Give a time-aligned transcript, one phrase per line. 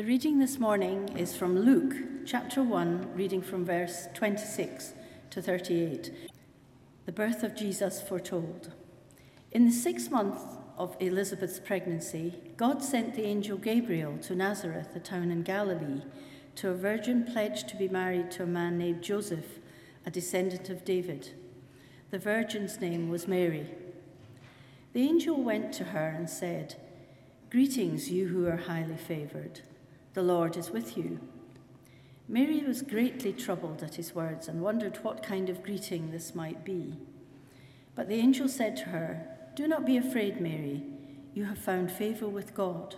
[0.00, 1.94] The reading this morning is from Luke
[2.24, 4.94] chapter 1, reading from verse 26
[5.28, 6.10] to 38.
[7.04, 8.72] The birth of Jesus foretold.
[9.52, 10.40] In the sixth month
[10.78, 16.00] of Elizabeth's pregnancy, God sent the angel Gabriel to Nazareth, a town in Galilee,
[16.54, 19.58] to a virgin pledged to be married to a man named Joseph,
[20.06, 21.32] a descendant of David.
[22.10, 23.66] The virgin's name was Mary.
[24.94, 26.76] The angel went to her and said,
[27.50, 29.60] Greetings, you who are highly favored.
[30.14, 31.20] The Lord is with you.
[32.28, 36.64] Mary was greatly troubled at his words and wondered what kind of greeting this might
[36.64, 36.96] be.
[37.94, 40.82] But the angel said to her, Do not be afraid, Mary.
[41.34, 42.96] You have found favor with God.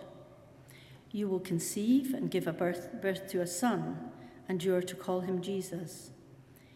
[1.11, 4.11] You will conceive and give a birth, birth to a son,
[4.49, 6.11] and you are to call him Jesus.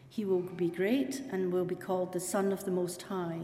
[0.08, 3.42] He will be great and will be called the Son of the Most High.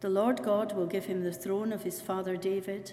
[0.00, 2.92] The Lord God will give him the throne of his father David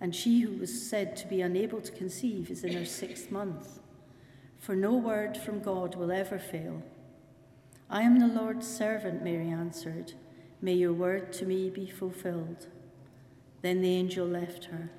[0.00, 3.80] and she who was said to be unable to conceive is in her sixth month.
[4.58, 6.82] For no word from God will ever fail.
[7.90, 10.14] I am the Lord's servant, Mary answered.
[10.60, 12.66] May your word to me be fulfilled.
[13.62, 14.90] Then the angel left her.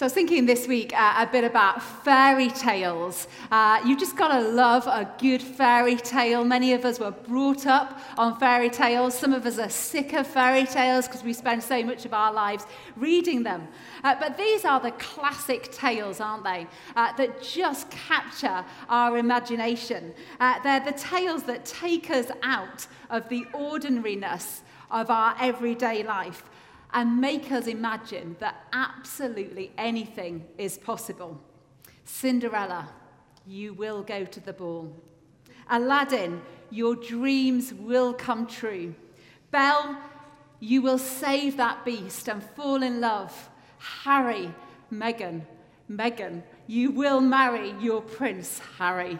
[0.00, 3.28] So I was thinking this week uh, a bit about fairy tales.
[3.50, 6.42] Uh, you've just got to love a good fairy tale.
[6.42, 9.12] Many of us were brought up on fairy tales.
[9.12, 12.32] Some of us are sick of fairy tales because we spend so much of our
[12.32, 12.64] lives
[12.96, 13.68] reading them.
[14.02, 16.66] Uh, but these are the classic tales, aren't they?
[16.96, 20.14] Uh, that just capture our imagination.
[20.40, 26.42] Uh, they're the tales that take us out of the ordinariness of our everyday life
[26.92, 31.40] and make us imagine that absolutely anything is possible.
[32.04, 32.88] Cinderella,
[33.46, 34.94] you will go to the ball.
[35.68, 38.94] Aladdin, your dreams will come true.
[39.50, 39.96] Belle,
[40.58, 43.50] you will save that beast and fall in love.
[43.78, 44.52] Harry,
[44.92, 45.42] Meghan,
[45.90, 49.18] Meghan, you will marry your prince, Harry.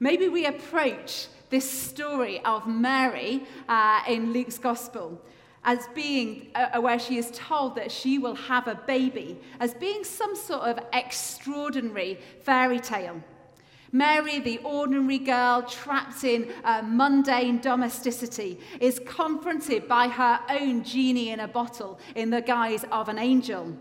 [0.00, 5.20] Maybe we approach this story of Mary uh, in Luke's gospel
[5.64, 10.04] as being uh, where she is told that she will have a baby, as being
[10.04, 13.22] some sort of extraordinary fairy tale.
[13.92, 21.28] Mary, the ordinary girl trapped in uh, mundane domesticity, is confronted by her own genie
[21.30, 23.76] in a bottle in the guise of an angel.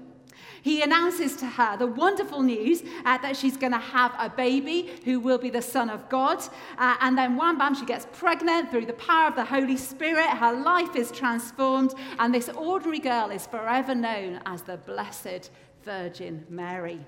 [0.61, 4.91] He announces to her the wonderful news uh, that she's going to have a baby
[5.03, 6.39] who will be the Son of God.
[6.77, 10.27] Uh, and then, wham bam, she gets pregnant through the power of the Holy Spirit.
[10.27, 15.49] Her life is transformed, and this ordinary girl is forever known as the Blessed
[15.83, 16.99] Virgin Mary.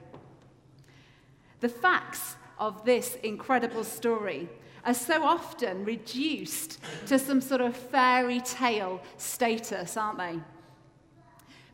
[1.59, 4.50] The facts of this incredible story
[4.84, 10.40] are so often reduced to some sort of fairy tale status, aren't they?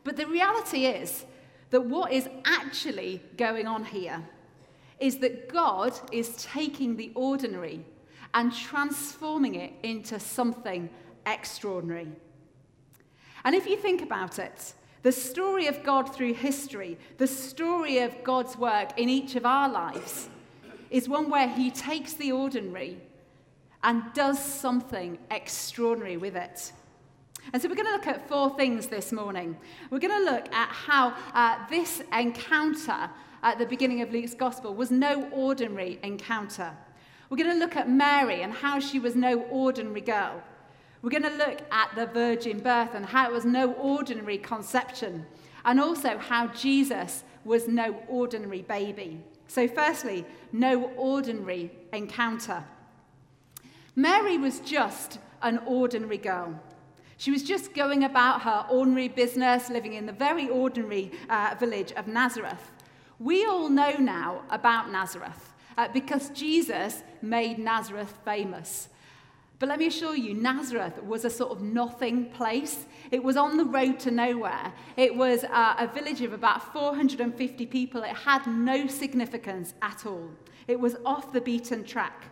[0.04, 1.24] But the reality is
[1.70, 4.22] that what is actually going on here
[4.98, 7.84] is that God is taking the ordinary
[8.34, 10.90] and transforming it into something
[11.26, 12.08] extraordinary.
[13.44, 18.22] And if you think about it, the story of God through history, the story of
[18.22, 20.28] God's work in each of our lives,
[20.90, 22.98] is one where He takes the ordinary
[23.82, 26.72] and does something extraordinary with it.
[27.52, 29.56] And so we're going to look at four things this morning.
[29.90, 33.10] We're going to look at how uh, this encounter
[33.42, 36.72] at the beginning of Luke's gospel was no ordinary encounter.
[37.28, 40.42] We're going to look at Mary and how she was no ordinary girl.
[41.02, 45.26] We're going to look at the virgin birth and how it was no ordinary conception,
[45.64, 49.20] and also how Jesus was no ordinary baby.
[49.48, 52.62] So, firstly, no ordinary encounter.
[53.96, 56.60] Mary was just an ordinary girl.
[57.20, 61.92] She was just going about her ordinary business, living in the very ordinary uh, village
[61.92, 62.70] of Nazareth.
[63.18, 68.88] We all know now about Nazareth uh, because Jesus made Nazareth famous.
[69.58, 72.86] But let me assure you, Nazareth was a sort of nothing place.
[73.10, 74.72] It was on the road to nowhere.
[74.96, 78.02] It was uh, a village of about 450 people.
[78.02, 80.30] It had no significance at all.
[80.66, 82.24] It was off the beaten track.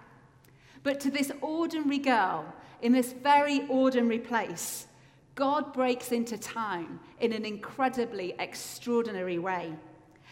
[0.83, 4.87] But to this ordinary girl, in this very ordinary place,
[5.35, 9.73] God breaks into town in an incredibly extraordinary way.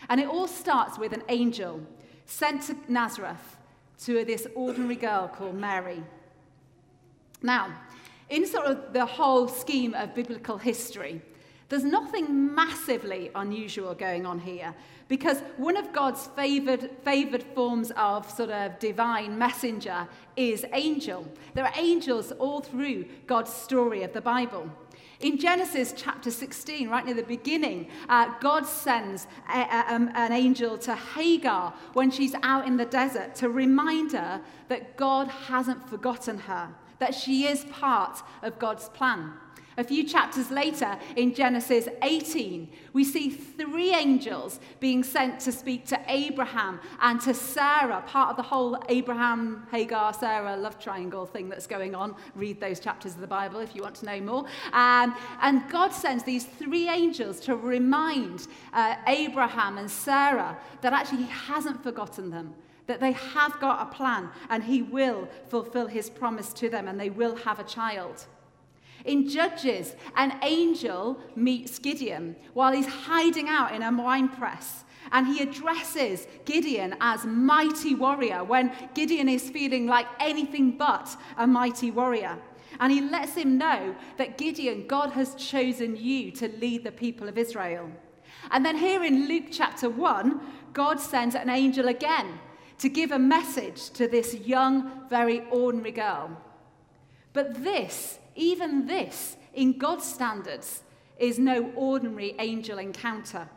[0.09, 1.81] And it all starts with an angel
[2.27, 3.57] sent to Nazareth
[4.05, 6.03] to this ordinary girl called Mary.
[7.43, 7.75] Now,
[8.29, 11.23] in sort of the whole scheme of biblical history,
[11.69, 14.75] there's nothing massively unusual going on here
[15.09, 21.27] because one of God's favored, favored forms of sort of divine messenger is angel.
[21.55, 24.71] There are angels all through God's story of the Bible.
[25.21, 30.31] In Genesis chapter 16, right near the beginning, uh, God sends a, a, um, an
[30.31, 35.89] angel to Hagar when she's out in the desert to remind her that God hasn't
[35.89, 39.33] forgotten her, that she is part of God's plan.
[39.79, 45.85] A few chapters later, in Genesis 18, we see three angels being sent to speak
[45.87, 51.51] to Abraham and to Sarah, part of the whole Abraham, Hagar, Sarah love triangle thing
[51.51, 52.15] that's going on.
[52.35, 54.47] Read those chapters of the Bible if you want to know more.
[54.73, 61.25] Um, and God sends these three angels to remind uh, Abraham and Sarah that actually
[61.25, 62.55] He hasn't forgotten them
[62.87, 67.01] that they have got a plan and he will fulfill his promise to them and
[67.01, 68.27] they will have a child.
[69.07, 74.85] In Judges, an angel meets Gideon while he's hiding out in a wine press.
[75.13, 81.47] And he addresses Gideon as mighty warrior when Gideon is feeling like anything but a
[81.47, 82.39] mighty warrior.
[82.81, 87.29] And he lets him know that Gideon, God has chosen you to lead the people
[87.29, 87.89] of Israel.
[88.51, 90.41] And then here in Luke chapter 1,
[90.73, 92.41] God sends an angel again
[92.79, 96.37] to give a message to this young, very ordinary girl.
[97.33, 100.83] But this even this, in God's standards,
[101.19, 103.49] is no ordinary angel encounter.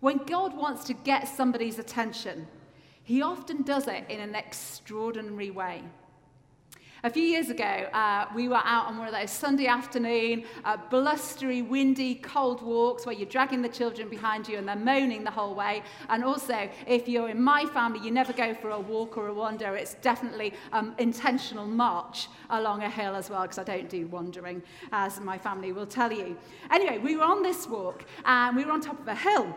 [0.00, 2.46] When God wants to get somebody's attention,
[3.02, 5.82] he often does it in an extraordinary way.
[7.02, 10.76] A few years ago, uh, we were out on one of those Sunday afternoon, uh,
[10.90, 15.30] blustery, windy, cold walks where you're dragging the children behind you and they're moaning the
[15.30, 15.82] whole way.
[16.10, 19.34] And also, if you're in my family, you never go for a walk or a
[19.34, 19.76] wander.
[19.76, 24.62] It's definitely um, intentional march along a hill as well, because I don't do wandering,
[24.92, 26.36] as my family will tell you.
[26.70, 29.56] Anyway, we were on this walk and we were on top of a hill.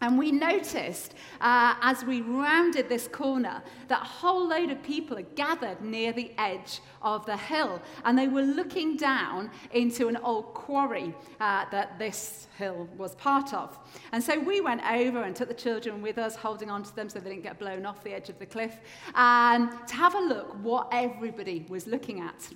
[0.00, 5.16] And we noticed uh, as we rounded this corner that a whole load of people
[5.16, 7.82] had gathered near the edge of the hill.
[8.04, 13.52] And they were looking down into an old quarry uh, that this hill was part
[13.52, 13.78] of.
[14.12, 17.10] And so we went over and took the children with us, holding on to them
[17.10, 18.78] so they didn't get blown off the edge of the cliff,
[19.14, 22.48] and to have a look what everybody was looking at.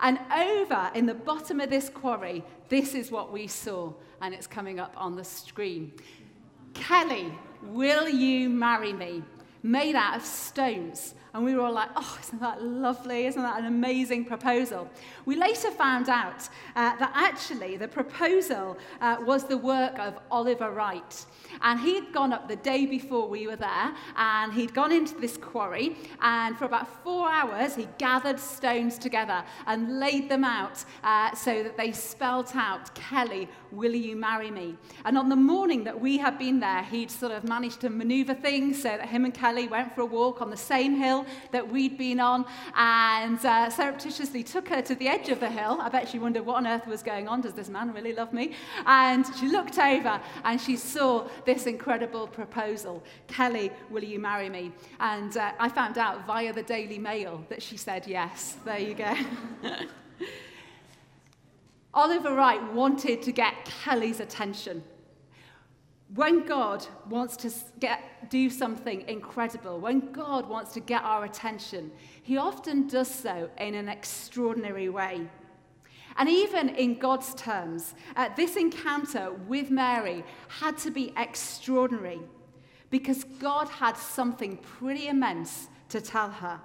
[0.00, 4.46] And over in the bottom of this quarry, this is what we saw, and it's
[4.46, 5.92] coming up on the screen.
[6.80, 7.32] Kelly,
[7.62, 9.22] will you marry me?
[9.62, 11.14] Made out of stones.
[11.36, 13.26] And we were all like, oh, isn't that lovely?
[13.26, 14.88] Isn't that an amazing proposal?
[15.26, 20.70] We later found out uh, that actually the proposal uh, was the work of Oliver
[20.70, 21.26] Wright.
[21.60, 25.36] And he'd gone up the day before we were there, and he'd gone into this
[25.36, 31.34] quarry, and for about four hours, he gathered stones together and laid them out uh,
[31.34, 34.76] so that they spelt out, Kelly, will you marry me?
[35.04, 38.34] And on the morning that we had been there, he'd sort of managed to maneuver
[38.34, 41.68] things so that him and Kelly went for a walk on the same hill that
[41.68, 42.44] we'd been on,
[42.74, 45.78] and uh, surreptitiously took her to the edge of the hill.
[45.80, 47.40] I bet she wondered what on earth was going on.
[47.40, 48.52] Does this man really love me?
[48.86, 54.72] And she looked over and she saw this incredible proposal Kelly, will you marry me?
[55.00, 58.56] And uh, I found out via the Daily Mail that she said yes.
[58.64, 59.14] There you go.
[61.94, 64.82] Oliver Wright wanted to get Kelly's attention.
[66.16, 71.92] When God wants to get, do something incredible, when God wants to get our attention,
[72.22, 75.28] he often does so in an extraordinary way.
[76.16, 82.20] And even in God's terms, uh, this encounter with Mary had to be extraordinary
[82.88, 86.58] because God had something pretty immense to tell her.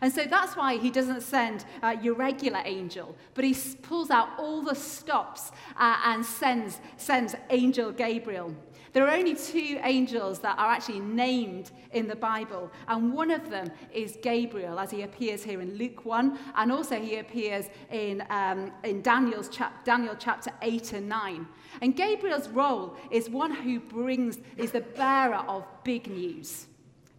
[0.00, 4.30] And so that's why he doesn't send uh, your regular angel, but he pulls out
[4.38, 8.54] all the stops uh, and sends, sends angel Gabriel.
[8.96, 13.50] There are only two angels that are actually named in the Bible, and one of
[13.50, 18.24] them is Gabriel, as he appears here in Luke 1, and also he appears in,
[18.30, 21.46] um, in Daniel's chap- Daniel chapter 8 and 9.
[21.82, 26.66] And Gabriel's role is one who brings, is the bearer of big news.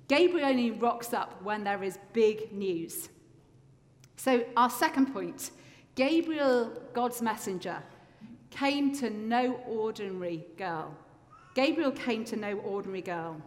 [0.07, 3.09] Gabriel only rocks up when there is big news.
[4.15, 5.51] So, our second point
[5.95, 7.81] Gabriel, God's messenger,
[8.49, 10.95] came to no ordinary girl.
[11.55, 13.41] Gabriel came to no ordinary girl.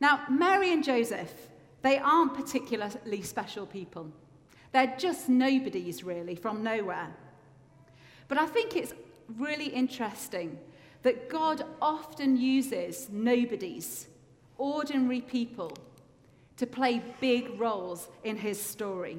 [0.00, 1.32] Now, Mary and Joseph,
[1.82, 4.10] they aren't particularly special people.
[4.72, 7.14] They're just nobodies, really, from nowhere.
[8.28, 8.92] But I think it's
[9.36, 10.58] really interesting
[11.02, 14.08] that God often uses nobodies,
[14.58, 15.72] ordinary people,
[16.58, 19.18] to play big roles in his story.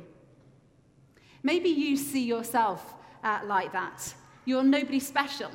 [1.41, 4.13] Maybe you see yourself uh, like that.
[4.45, 5.51] You're nobody special.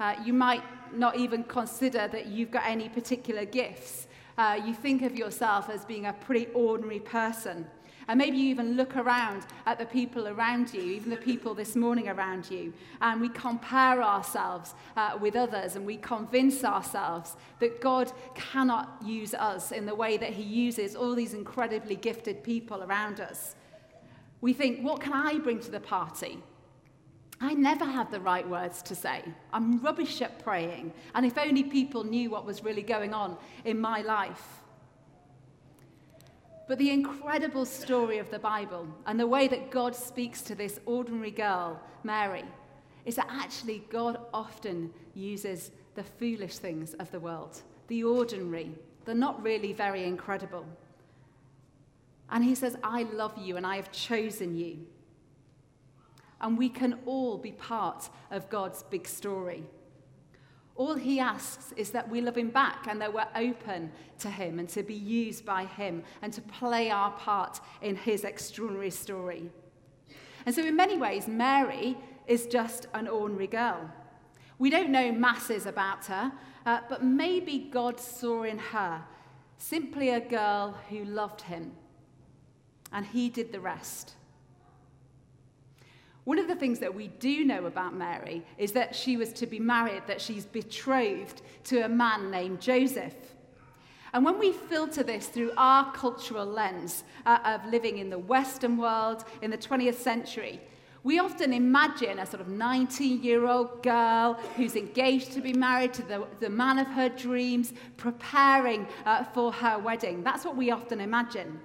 [0.00, 4.08] Uh, you might not even consider that you've got any particular gifts.
[4.36, 7.66] Uh, you think of yourself as being a pretty ordinary person.
[8.08, 11.76] And maybe you even look around at the people around you, even the people this
[11.76, 17.80] morning around you, and we compare ourselves uh, with others and we convince ourselves that
[17.80, 22.82] God cannot use us in the way that He uses all these incredibly gifted people
[22.82, 23.54] around us.
[24.40, 26.42] We think, what can I bring to the party?
[27.40, 29.22] I never have the right words to say.
[29.52, 30.92] I'm rubbish at praying.
[31.14, 34.59] And if only people knew what was really going on in my life.
[36.70, 40.78] But the incredible story of the Bible and the way that God speaks to this
[40.86, 42.44] ordinary girl, Mary,
[43.04, 48.70] is that actually God often uses the foolish things of the world, the ordinary.
[49.04, 50.64] They're not really very incredible.
[52.30, 54.86] And he says, I love you and I have chosen you.
[56.40, 59.64] And we can all be part of God's big story.
[60.80, 64.58] All he asks is that we love him back and that we're open to him
[64.58, 69.50] and to be used by him and to play our part in his extraordinary story.
[70.46, 73.90] And so, in many ways, Mary is just an ordinary girl.
[74.58, 76.32] We don't know masses about her,
[76.64, 79.04] uh, but maybe God saw in her
[79.58, 81.72] simply a girl who loved him,
[82.90, 84.14] and he did the rest.
[86.30, 89.46] One of the things that we do know about Mary is that she was to
[89.46, 93.16] be married, that she's betrothed to a man named Joseph.
[94.12, 98.76] And when we filter this through our cultural lens uh, of living in the Western
[98.76, 100.60] world in the 20th century,
[101.02, 105.92] we often imagine a sort of 19 year old girl who's engaged to be married
[105.94, 110.22] to the, the man of her dreams, preparing uh, for her wedding.
[110.22, 111.58] That's what we often imagine.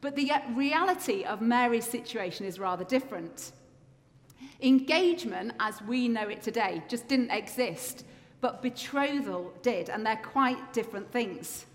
[0.00, 3.52] But the uh, reality of Mary's situation is rather different.
[4.62, 8.04] Engagement, as we know it today, just didn't exist,
[8.40, 11.66] but betrothal did, and they're quite different things.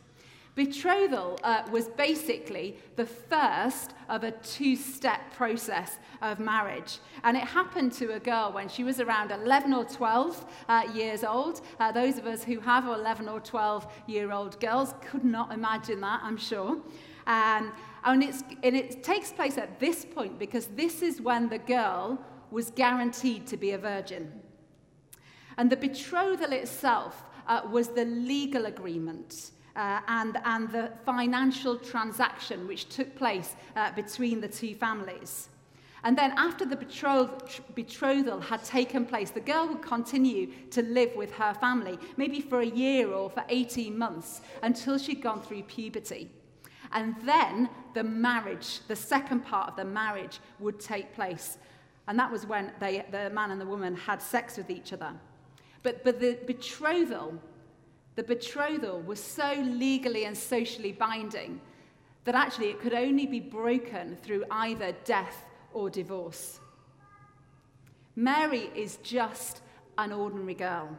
[0.56, 6.98] Betrothal uh, was basically the first of a two step process of marriage.
[7.24, 11.24] And it happened to a girl when she was around 11 or 12 uh, years
[11.24, 11.62] old.
[11.80, 16.02] Uh, those of us who have 11 or 12 year old girls could not imagine
[16.02, 16.80] that, I'm sure.
[17.28, 17.72] Um,
[18.04, 18.24] and,
[18.64, 22.18] and it takes place at this point because this is when the girl
[22.52, 24.32] was guaranteed to be a virgin.
[25.58, 32.68] And the betrothal itself uh, was the legal agreement uh, and, and the financial transaction
[32.68, 35.50] which took place uh, between the two families.
[36.04, 41.32] And then, after the betrothal had taken place, the girl would continue to live with
[41.34, 46.30] her family, maybe for a year or for 18 months, until she'd gone through puberty.
[46.92, 51.58] And then the marriage, the second part of the marriage, would take place.
[52.08, 55.14] And that was when they, the man and the woman had sex with each other.
[55.84, 57.36] But, but the betrothal,
[58.16, 61.62] the betrothal was so legally and socially binding
[62.24, 66.60] that actually it could only be broken through either death or divorce.
[68.16, 69.62] Mary is just
[69.98, 70.90] an ordinary girl,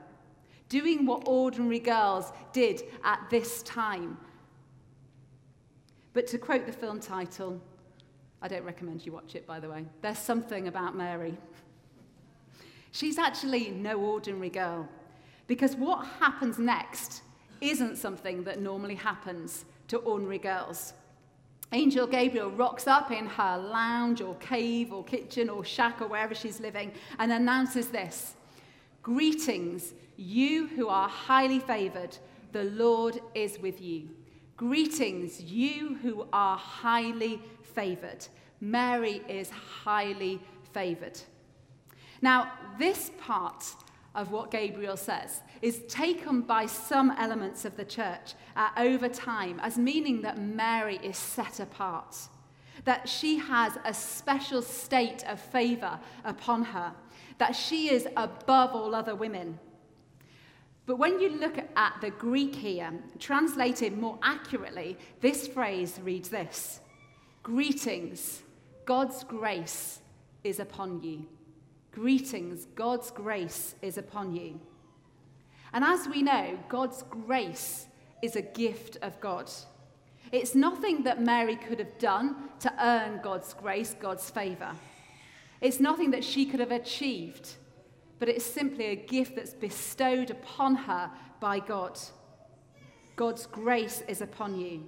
[0.69, 4.17] doing what ordinary girls did at this time.
[6.13, 7.61] But to quote the film title,
[8.41, 9.85] I don't recommend you watch it, by the way.
[10.01, 11.37] There's something about Mary.
[12.93, 14.89] She's actually no ordinary girl,
[15.47, 17.23] because what happens next
[17.61, 20.93] isn't something that normally happens to ordinary girls.
[21.73, 26.35] Angel Gabriel rocks up in her lounge or cave or kitchen or shack or wherever
[26.35, 28.35] she's living and announces this
[29.03, 32.17] Greetings, you who are highly favored,
[32.53, 34.09] the Lord is with you.
[34.59, 38.27] Greetings, you who are highly favored.
[38.61, 40.41] Mary is highly
[40.73, 41.17] favored.
[42.21, 43.65] Now, this part
[44.17, 49.61] of what Gabriel says is taken by some elements of the church uh, over time
[49.61, 52.17] as meaning that Mary is set apart,
[52.85, 56.93] that she has a special state of favor upon her,
[57.39, 59.61] that she is above all other women.
[60.89, 66.81] But when you look at the Greek here, translated more accurately, this phrase reads this
[67.43, 68.41] Greetings,
[68.87, 70.01] God's grace
[70.43, 71.27] is upon you.
[71.93, 74.59] Greetings, God's grace is upon you.
[75.75, 77.87] And as we know, God's grace
[78.23, 79.51] is a gift of God.
[80.33, 84.73] It's nothing that Mary could have done to earn God's grace, God's favor.
[85.61, 87.57] It's nothing that she could have achieved.
[88.19, 91.11] But it's simply a gift that's bestowed upon her
[91.41, 91.99] by God.
[93.17, 94.85] God's grace is upon you.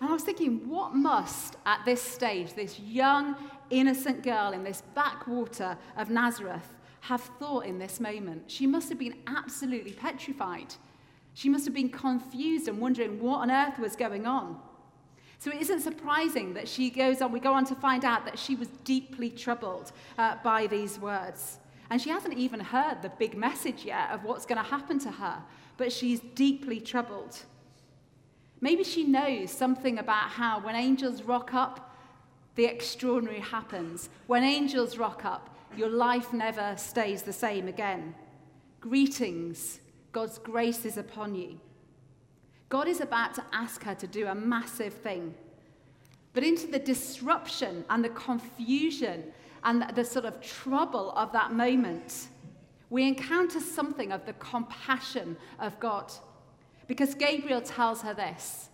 [0.00, 3.36] And I was thinking, what must, at this stage, this young,
[3.70, 8.50] innocent girl in this backwater of Nazareth have thought in this moment?
[8.50, 10.74] She must have been absolutely petrified.
[11.34, 14.60] She must have been confused and wondering what on earth was going on.
[15.38, 18.38] So it isn't surprising that she goes on, we go on to find out that
[18.38, 21.58] she was deeply troubled uh, by these words.
[21.90, 25.10] And she hasn't even heard the big message yet of what's going to happen to
[25.10, 25.42] her,
[25.76, 27.38] but she's deeply troubled.
[28.60, 31.96] Maybe she knows something about how when angels rock up,
[32.56, 34.08] the extraordinary happens.
[34.26, 38.16] When angels rock up, your life never stays the same again.
[38.80, 39.78] Greetings,
[40.10, 41.60] God's grace is upon you.
[42.68, 45.34] God is about to ask her to do a massive thing.
[46.34, 49.24] But into the disruption and the confusion
[49.64, 52.28] and the, sort of trouble of that moment,
[52.90, 56.12] we encounter something of the compassion of God.
[56.86, 58.68] Because Gabriel tells her this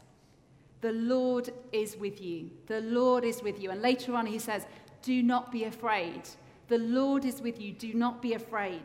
[0.80, 2.50] The Lord is with you.
[2.66, 3.70] The Lord is with you.
[3.70, 4.66] And later on, he says,
[5.02, 6.22] Do not be afraid.
[6.68, 7.72] The Lord is with you.
[7.72, 8.82] Do not be afraid.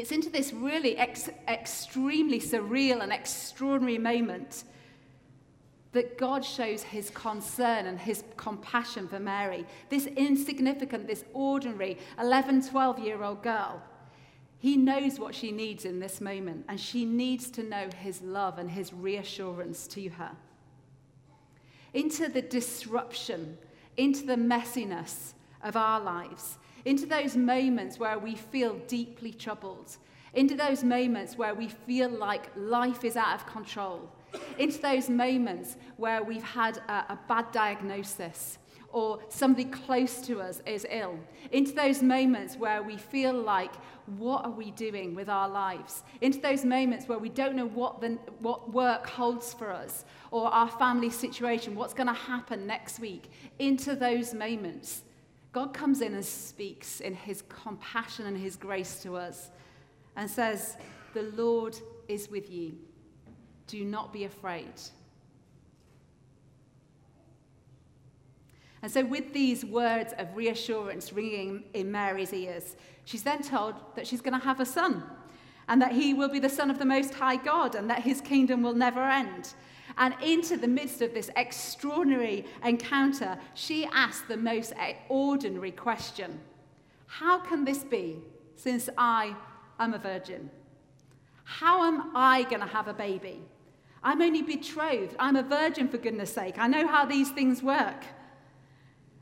[0.00, 4.64] It's into this really ex- extremely surreal and extraordinary moment
[5.92, 12.68] that God shows his concern and his compassion for Mary, this insignificant, this ordinary 11,
[12.68, 13.82] 12 year old girl.
[14.58, 18.58] He knows what she needs in this moment, and she needs to know his love
[18.58, 20.32] and his reassurance to her.
[21.92, 23.58] Into the disruption,
[23.98, 29.96] into the messiness of our lives, into those moments where we feel deeply troubled,
[30.34, 34.10] into those moments where we feel like life is out of control,
[34.58, 38.58] into those moments where we've had a, a bad diagnosis,
[38.92, 41.18] or somebody close to us is ill,
[41.52, 43.72] into those moments where we feel like,
[44.18, 46.02] what are we doing with our lives?
[46.20, 50.48] Into those moments where we don't know what, the, what work holds for us, or
[50.48, 53.30] our family situation, what's going to happen next week.
[53.60, 55.02] Into those moments,
[55.52, 59.50] God comes in and speaks in his compassion and his grace to us
[60.16, 60.76] and says,
[61.12, 61.76] The Lord
[62.08, 62.74] is with you.
[63.66, 64.72] Do not be afraid.
[68.82, 74.06] And so, with these words of reassurance ringing in Mary's ears, she's then told that
[74.06, 75.02] she's going to have a son
[75.68, 78.20] and that he will be the Son of the Most High God and that his
[78.20, 79.54] kingdom will never end.
[80.00, 84.72] And into the midst of this extraordinary encounter, she asked the most
[85.10, 86.40] ordinary question
[87.06, 88.16] How can this be
[88.56, 89.36] since I
[89.78, 90.50] am a virgin?
[91.44, 93.42] How am I going to have a baby?
[94.02, 95.14] I'm only betrothed.
[95.18, 96.54] I'm a virgin, for goodness sake.
[96.58, 98.04] I know how these things work.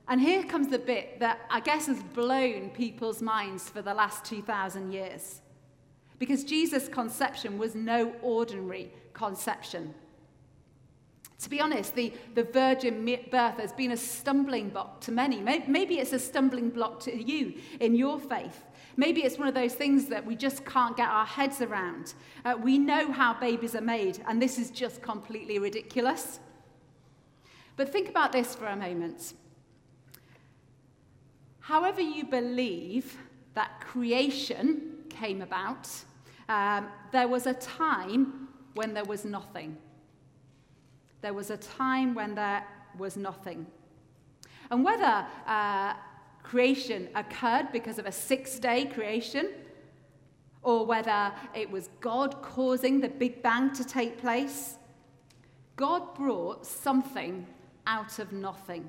[0.07, 4.25] And here comes the bit that I guess has blown people's minds for the last
[4.25, 5.41] 2,000 years.
[6.21, 9.95] Because Jesus' conception was no ordinary conception.
[11.42, 15.40] To be honest, the, the virgin birth has been a stumbling block to many.
[15.40, 18.64] Maybe it's a stumbling block to you in your faith.
[18.96, 22.14] Maybe it's one of those things that we just can't get our heads around.
[22.44, 26.40] Uh, we know how babies are made, and this is just completely ridiculous.
[27.77, 29.35] But think about this for a moment.
[31.61, 33.16] However, you believe
[33.55, 35.88] that creation came about,
[36.48, 39.77] um, there was a time when there was nothing.
[41.20, 42.64] There was a time when there
[42.96, 43.66] was nothing.
[44.70, 45.94] And whether uh,
[46.42, 49.50] creation occurred because of a six day creation,
[50.62, 54.76] or whether it was God causing the Big Bang to take place,
[55.76, 57.46] God brought something
[57.87, 58.88] out of nothing.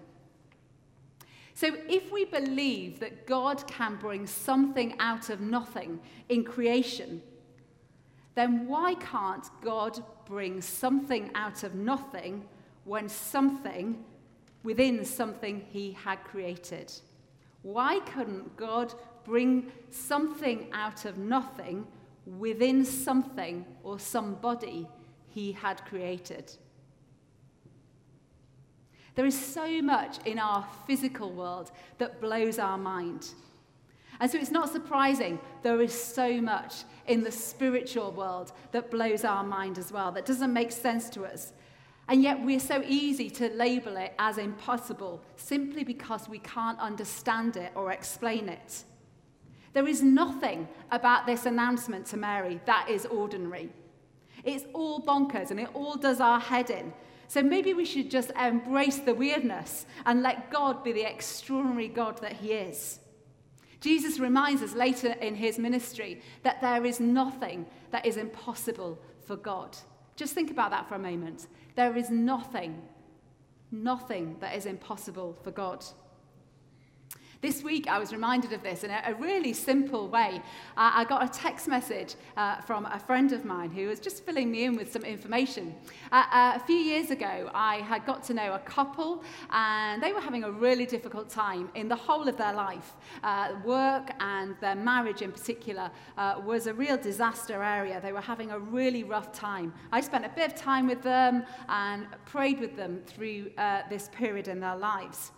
[1.53, 7.21] So, if we believe that God can bring something out of nothing in creation,
[8.35, 12.45] then why can't God bring something out of nothing
[12.85, 14.03] when something
[14.63, 16.91] within something he had created?
[17.61, 18.93] Why couldn't God
[19.25, 21.85] bring something out of nothing
[22.37, 24.87] within something or somebody
[25.27, 26.51] he had created?
[29.15, 33.33] There is so much in our physical world that blows our mind.
[34.19, 39.23] And so it's not surprising there is so much in the spiritual world that blows
[39.23, 41.53] our mind as well, that doesn't make sense to us.
[42.09, 47.55] And yet we're so easy to label it as impossible simply because we can't understand
[47.55, 48.83] it or explain it.
[49.73, 53.69] There is nothing about this announcement to Mary that is ordinary.
[54.43, 56.93] It's all bonkers and it all does our head in.
[57.27, 62.19] So maybe we should just embrace the weirdness and let God be the extraordinary God
[62.21, 62.99] that He is.
[63.81, 69.37] Jesus reminds us later in his ministry that there is nothing that is impossible for
[69.37, 69.77] God.
[70.15, 71.47] Just think about that for a moment.
[71.75, 72.81] There is nothing,
[73.71, 75.85] nothing that is impossible for God.
[77.41, 80.41] This week, I was reminded of this in a, a really simple way.
[80.75, 84.25] Uh, I got a text message uh, from a friend of mine who was just
[84.25, 85.73] filling me in with some information.
[86.11, 90.11] Uh, uh, a few years ago, I had got to know a couple, and they
[90.11, 92.95] were having a really difficult time in the whole of their life.
[93.23, 95.89] Uh, work and their marriage, in particular,
[96.43, 98.01] was a real disaster area.
[98.01, 99.73] They were having a really rough time.
[99.93, 103.51] I spent a bit of time with them and prayed with them through
[103.89, 105.31] this period in their lives.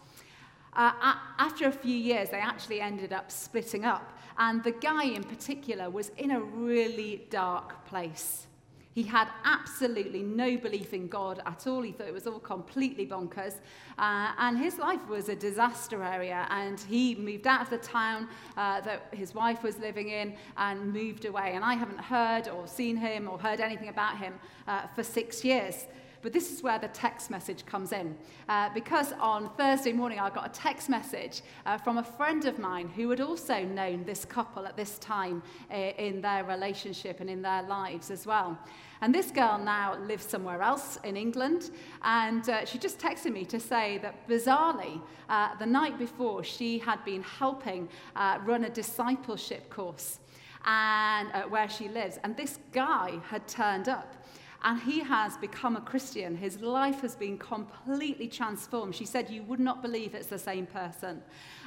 [0.73, 4.17] Uh, after a few years, they actually ended up splitting up.
[4.38, 8.47] And the guy in particular was in a really dark place.
[8.93, 11.81] He had absolutely no belief in God at all.
[11.81, 13.55] He thought it was all completely bonkers.
[13.97, 16.45] Uh, and his life was a disaster area.
[16.49, 20.91] And he moved out of the town uh, that his wife was living in and
[20.91, 21.53] moved away.
[21.55, 24.34] And I haven't heard or seen him or heard anything about him
[24.67, 25.88] uh, for six years.
[26.21, 28.15] But this is where the text message comes in.
[28.47, 32.60] Uh, because on Thursday morning, I got a text message uh, from a friend of
[32.60, 37.29] mine who had also known this couple at this time uh, in their relationship and
[37.29, 38.57] in their lives as well.
[39.01, 41.71] And this girl now lives somewhere else in England.
[42.03, 46.77] And uh, she just texted me to say that bizarrely, uh, the night before, she
[46.77, 50.19] had been helping uh, run a discipleship course
[50.65, 52.19] and uh, where she lives.
[52.23, 54.20] And this guy had turned up
[54.63, 56.36] and he has become a Christian.
[56.36, 58.95] His life has been completely transformed.
[58.95, 61.21] She said, You would not believe it's the same person.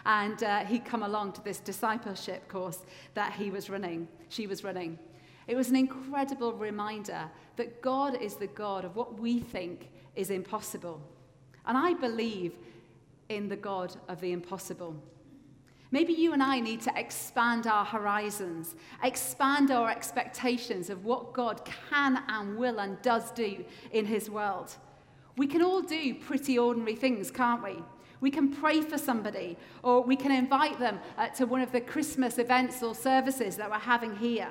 [0.07, 2.79] And uh, he'd come along to this discipleship course
[3.15, 4.99] that he was running, she was running.
[5.47, 10.31] It was an incredible reminder that God is the God of what we think is
[10.31, 11.03] impossible.
[11.67, 12.53] And I believe
[13.29, 14.97] in the God of the impossible.
[15.95, 21.65] Maybe you and I need to expand our horizons, expand our expectations of what God
[21.65, 24.75] can and will and does do in His world.
[25.37, 27.77] We can all do pretty ordinary things, can't we?
[28.21, 31.81] We can pray for somebody, or we can invite them uh, to one of the
[31.81, 34.49] Christmas events or services that we're having here.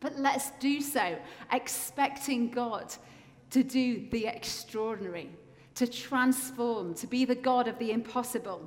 [0.00, 1.18] But let's do so
[1.52, 2.94] expecting God
[3.50, 5.28] to do the extraordinary,
[5.74, 8.62] to transform, to be the God of the impossible.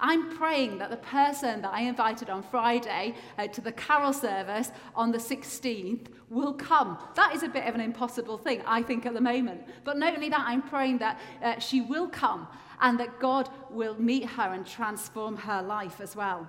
[0.00, 4.70] I'm praying that the person that I invited on Friday uh, to the carol service
[4.94, 6.98] on the 16th will come.
[7.14, 9.62] That is a bit of an impossible thing, I think, at the moment.
[9.84, 12.48] But not only that, I'm praying that uh, she will come
[12.80, 16.48] and that God will meet her and transform her life as well.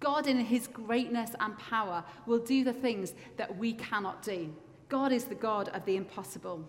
[0.00, 4.52] God, in his greatness and power, will do the things that we cannot do.
[4.88, 6.68] God is the God of the impossible.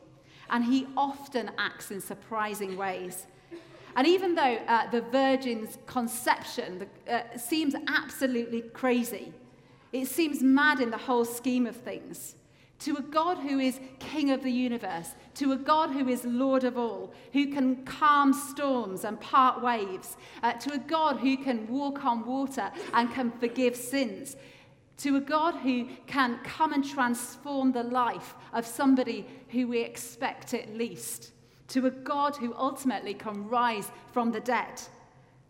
[0.50, 3.26] And he often acts in surprising ways.
[3.96, 9.34] And even though uh, the virgin's conception uh, seems absolutely crazy,
[9.92, 12.36] it seems mad in the whole scheme of things,
[12.80, 16.64] to a God who is King of the universe, to a God who is Lord
[16.64, 21.68] of all, who can calm storms and part waves, uh, to a God who can
[21.68, 24.36] walk on water and can forgive sins,
[24.98, 30.54] to a God who can come and transform the life of somebody who we expect
[30.54, 31.34] at least
[31.72, 34.82] to a God who ultimately can rise from the dead.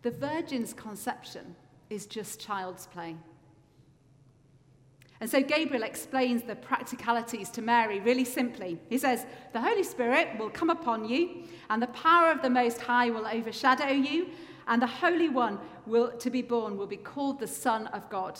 [0.02, 1.54] The virgin's conception
[1.90, 3.16] is just child's play.
[5.20, 8.80] And so Gabriel explains the practicalities to Mary really simply.
[8.88, 12.80] He says, The Holy Spirit will come upon you, and the power of the Most
[12.80, 14.30] High will overshadow you,
[14.66, 18.38] and the Holy One will, to be born will be called the Son of God.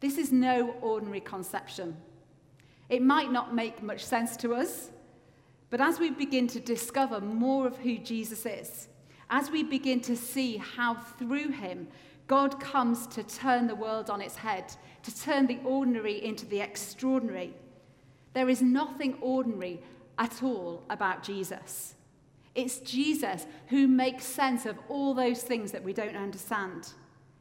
[0.00, 1.96] This is no ordinary conception.
[2.90, 4.90] It might not make much sense to us,
[5.72, 8.88] but as we begin to discover more of who Jesus is,
[9.30, 11.88] as we begin to see how through him
[12.26, 14.66] God comes to turn the world on its head,
[15.02, 17.54] to turn the ordinary into the extraordinary,
[18.34, 19.80] there is nothing ordinary
[20.18, 21.94] at all about Jesus.
[22.54, 26.92] It's Jesus who makes sense of all those things that we don't understand,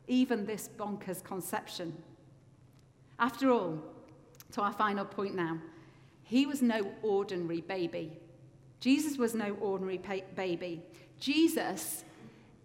[0.08, 2.02] even this bonkers conception.
[3.20, 3.78] After all,
[4.54, 5.60] to our final point now,
[6.32, 8.10] he was no ordinary baby.
[8.80, 10.00] Jesus was no ordinary
[10.34, 10.82] baby.
[11.20, 12.06] Jesus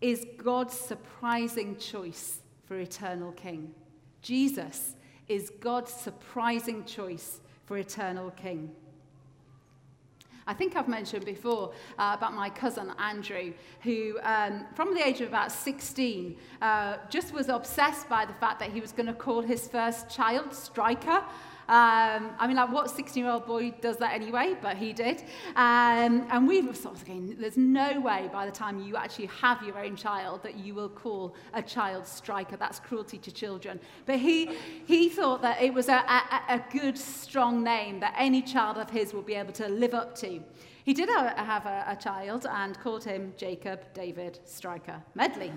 [0.01, 3.75] is God's surprising choice for eternal king.
[4.23, 4.95] Jesus
[5.27, 8.71] is God's surprising choice for eternal king.
[10.47, 15.21] I think I've mentioned before uh, about my cousin Andrew, who, um, from the age
[15.23, 19.13] of about 16, uh, just was obsessed by the fact that he was going to
[19.13, 21.25] call his first child Striker.
[21.69, 24.57] Um, I mean, like, what 16 year old boy does that anyway?
[24.61, 25.23] But he did.
[25.57, 29.27] Um, and we were sort of thinking, there's no way by the time you actually
[29.27, 32.57] have your own child that you will call a child striker.
[32.57, 33.81] That's cruelty to children.
[34.07, 38.43] But he, he thought that it was a, a, a good, strong name that any
[38.43, 40.41] child of his would be able to live up to.
[40.85, 45.53] He did have a, a child and called him Jacob David Striker Medley.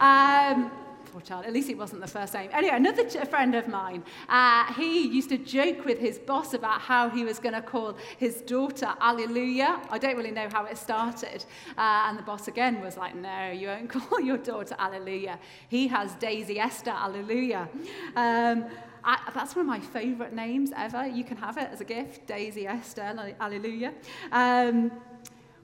[0.00, 0.70] Um,
[1.12, 1.44] poor child.
[1.44, 2.50] At least it wasn't the first name.
[2.52, 6.80] Anyway, another t- friend of mine, uh, he used to joke with his boss about
[6.80, 9.80] how he was going to call his daughter Alleluia.
[9.90, 11.44] I don't really know how it started.
[11.76, 15.38] Uh, and the boss again was like, no, you won't call your daughter Alleluia.
[15.68, 17.68] He has Daisy Esther Alleluia.
[18.14, 18.66] Um,
[19.04, 21.06] I, that's one of my favourite names ever.
[21.06, 23.94] You can have it as a gift, Daisy Esther, Alleluia.
[24.32, 24.90] Um,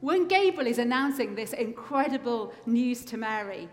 [0.00, 3.68] when Gabriel is announcing this incredible news to Mary,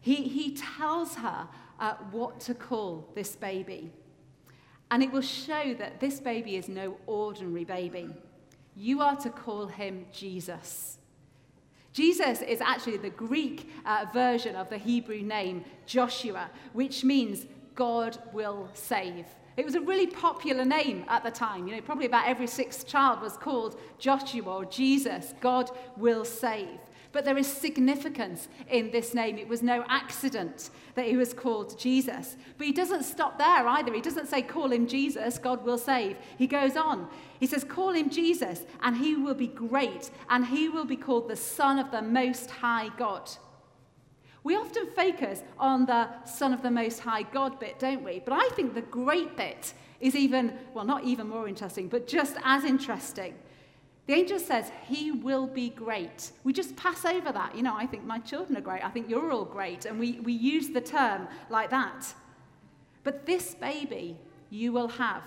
[0.00, 1.48] he, he tells her
[1.80, 3.90] uh, what to call this baby.
[4.90, 8.10] And it will show that this baby is no ordinary baby.
[8.76, 10.98] You are to call him Jesus.
[11.92, 18.18] Jesus is actually the Greek uh, version of the Hebrew name Joshua, which means God
[18.32, 19.24] will save.
[19.56, 21.66] It was a really popular name at the time.
[21.66, 25.32] You know, probably about every sixth child was called Joshua or Jesus.
[25.40, 26.78] God will save.
[27.16, 29.38] But there is significance in this name.
[29.38, 32.36] It was no accident that he was called Jesus.
[32.58, 33.94] But he doesn't stop there either.
[33.94, 36.18] He doesn't say, call him Jesus, God will save.
[36.36, 37.08] He goes on.
[37.40, 41.30] He says, call him Jesus, and he will be great, and he will be called
[41.30, 43.30] the Son of the Most High God.
[44.44, 48.20] We often focus on the Son of the Most High God bit, don't we?
[48.22, 52.36] But I think the great bit is even, well, not even more interesting, but just
[52.44, 53.36] as interesting.
[54.06, 56.30] The angel says, He will be great.
[56.44, 57.56] We just pass over that.
[57.56, 58.84] You know, I think my children are great.
[58.84, 59.84] I think you're all great.
[59.84, 62.14] And we, we use the term like that.
[63.02, 64.16] But this baby
[64.50, 65.22] you will have,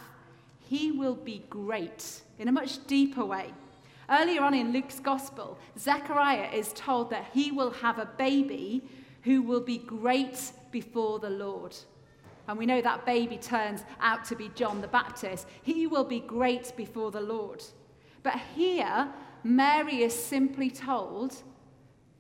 [0.60, 3.54] he will be great in a much deeper way.
[4.10, 8.82] Earlier on in Luke's gospel, Zechariah is told that he will have a baby
[9.24, 11.76] who will be great before the Lord.
[12.48, 15.48] And we know that baby turns out to be John the Baptist.
[15.62, 17.63] He will be great before the Lord.
[18.23, 19.08] But here,
[19.43, 21.41] Mary is simply told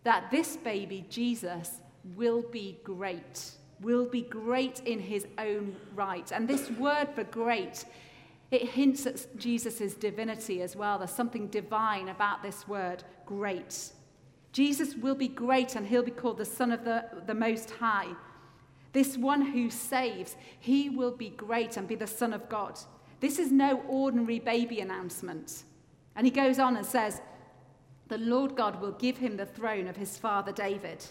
[0.03, 1.81] that this baby, Jesus,
[2.15, 6.31] will be great, will be great in his own right.
[6.31, 7.85] And this word for great,
[8.51, 10.97] it hints at Jesus' divinity as well.
[10.97, 13.91] There's something divine about this word, great.
[14.51, 18.07] Jesus will be great and he'll be called the Son of the, the Most High.
[18.91, 22.79] This one who saves, he will be great and be the Son of God.
[23.19, 25.63] This is no ordinary baby announcement.
[26.19, 27.21] And he goes on and says,
[28.09, 31.05] The Lord God will give him the throne of his father David.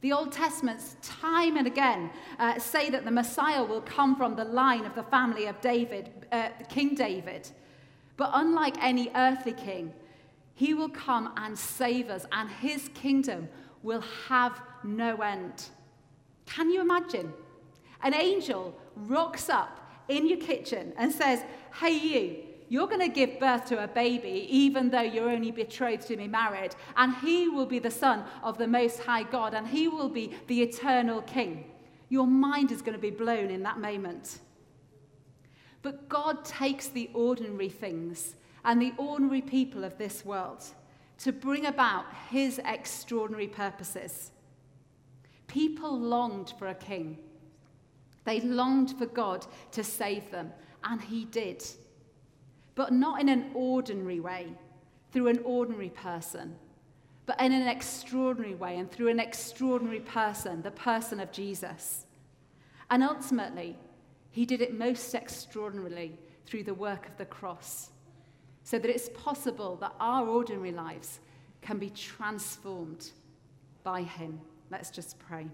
[0.00, 4.46] The Old Testaments, time and again, uh, say that the Messiah will come from the
[4.46, 7.50] line of the family of David, uh, King David.
[8.16, 9.92] But unlike any earthly king,
[10.54, 13.46] he will come and save us, and his kingdom
[13.82, 15.66] will have no end.
[16.46, 17.34] Can you imagine?
[18.02, 21.44] An angel rocks up in your kitchen and says,
[21.78, 26.06] Hey, you, you're going to give birth to a baby, even though you're only betrothed
[26.06, 29.66] to be married, and he will be the son of the Most High God, and
[29.66, 31.64] he will be the eternal King.
[32.10, 34.38] Your mind is going to be blown in that moment.
[35.82, 40.62] But God takes the ordinary things and the ordinary people of this world
[41.18, 44.30] to bring about his extraordinary purposes.
[45.48, 47.18] People longed for a king.
[48.24, 50.52] They longed for God to save them,
[50.84, 51.64] and he did.
[52.74, 54.48] But not in an ordinary way,
[55.12, 56.56] through an ordinary person,
[57.26, 62.06] but in an extraordinary way and through an extraordinary person, the person of Jesus.
[62.90, 63.76] And ultimately,
[64.30, 67.90] he did it most extraordinarily through the work of the cross
[68.62, 71.20] so that it's possible that our ordinary lives
[71.60, 73.10] can be transformed
[73.82, 74.40] by Him.
[74.70, 75.46] Let's just pray.